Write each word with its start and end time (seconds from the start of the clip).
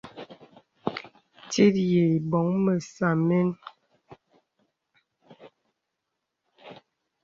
Tit 1.49 1.75
yə 1.91 2.03
îbɔ̀ŋ 2.15 2.47
mə̄zɛ̄ 2.63 3.13
mēn. 3.27 3.49